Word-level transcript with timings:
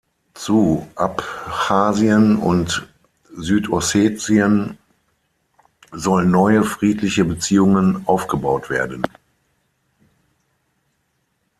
Zu 0.33 0.87
Abchasien 0.95 2.37
und 2.37 2.89
Südossetien 3.37 4.79
sollen 5.91 6.31
neue, 6.31 6.63
friedliche 6.63 7.23
Beziehungen 7.23 8.01
aufgebaut 8.07 8.71
werden. 8.71 9.03